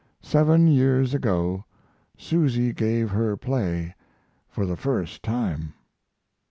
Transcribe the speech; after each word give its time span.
Seven 0.23 0.67
years 0.67 1.13
ago 1.13 1.63
Susy 2.17 2.73
gave 2.73 3.11
her 3.11 3.37
play 3.37 3.93
for 4.49 4.65
the 4.65 4.75
first 4.75 5.21
time." 5.21 5.75